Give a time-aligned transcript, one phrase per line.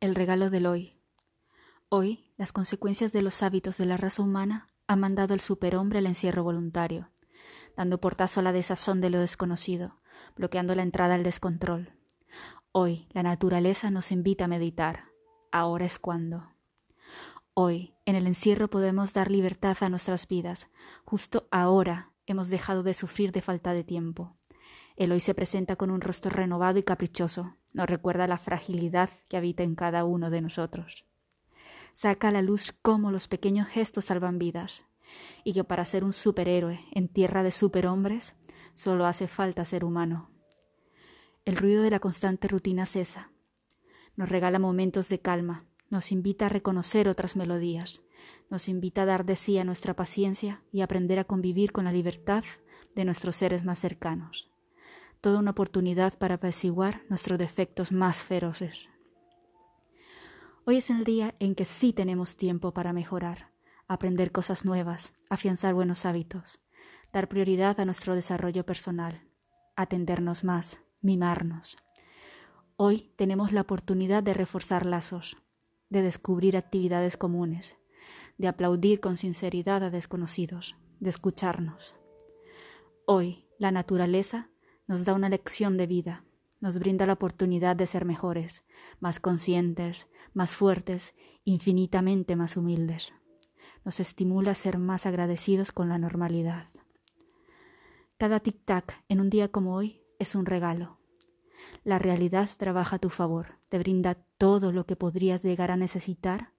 [0.00, 0.96] El regalo del hoy.
[1.88, 6.06] Hoy, las consecuencias de los hábitos de la raza humana han mandado al superhombre al
[6.06, 7.10] encierro voluntario,
[7.76, 10.00] dando portazo a la desazón de lo desconocido,
[10.36, 11.94] bloqueando la entrada al descontrol.
[12.70, 15.06] Hoy, la naturaleza nos invita a meditar.
[15.50, 16.52] Ahora es cuando.
[17.54, 20.68] Hoy, en el encierro podemos dar libertad a nuestras vidas.
[21.04, 24.37] Justo ahora hemos dejado de sufrir de falta de tiempo.
[24.98, 29.36] El hoy se presenta con un rostro renovado y caprichoso, nos recuerda la fragilidad que
[29.36, 31.04] habita en cada uno de nosotros.
[31.92, 34.86] Saca a la luz cómo los pequeños gestos salvan vidas,
[35.44, 38.34] y que para ser un superhéroe en tierra de superhombres
[38.74, 40.32] solo hace falta ser humano.
[41.44, 43.30] El ruido de la constante rutina cesa,
[44.16, 48.02] nos regala momentos de calma, nos invita a reconocer otras melodías,
[48.50, 51.92] nos invita a dar de sí a nuestra paciencia y aprender a convivir con la
[51.92, 52.42] libertad
[52.96, 54.50] de nuestros seres más cercanos
[55.20, 58.88] toda una oportunidad para apaciguar nuestros defectos más feroces.
[60.64, 63.52] Hoy es el día en que sí tenemos tiempo para mejorar,
[63.86, 66.60] aprender cosas nuevas, afianzar buenos hábitos,
[67.12, 69.22] dar prioridad a nuestro desarrollo personal,
[69.76, 71.78] atendernos más, mimarnos.
[72.76, 75.38] Hoy tenemos la oportunidad de reforzar lazos,
[75.88, 77.76] de descubrir actividades comunes,
[78.36, 81.94] de aplaudir con sinceridad a desconocidos, de escucharnos.
[83.06, 84.50] Hoy la naturaleza
[84.88, 86.24] nos da una lección de vida,
[86.60, 88.64] nos brinda la oportunidad de ser mejores,
[88.98, 93.14] más conscientes, más fuertes, infinitamente más humildes.
[93.84, 96.66] Nos estimula a ser más agradecidos con la normalidad.
[98.16, 100.98] Cada tic-tac en un día como hoy es un regalo.
[101.84, 106.52] La realidad trabaja a tu favor, te brinda todo lo que podrías llegar a necesitar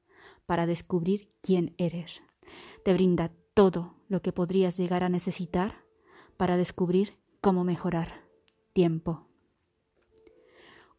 [0.46, 2.22] para descubrir quién eres.
[2.86, 5.84] Te brinda todo lo que podrías llegar a necesitar
[6.38, 8.26] para descubrir cómo mejorar.
[8.74, 9.28] Tiempo.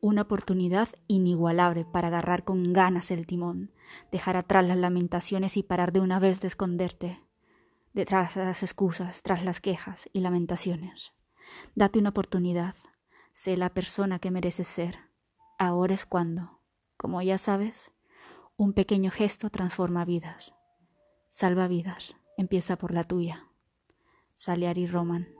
[0.00, 3.72] Una oportunidad inigualable para agarrar con ganas el timón,
[4.10, 7.20] dejar atrás las lamentaciones y parar de una vez de esconderte
[7.92, 11.12] detrás de las excusas, tras las quejas y lamentaciones.
[11.75, 12.75] Date una oportunidad.
[13.32, 14.98] Sé la persona que mereces ser.
[15.59, 16.60] Ahora es cuando.
[16.97, 17.93] Como ya sabes,
[18.56, 20.54] un pequeño gesto transforma vidas.
[21.31, 22.16] Salva vidas.
[22.37, 23.48] Empieza por la tuya.
[24.37, 25.39] Saliari Roman.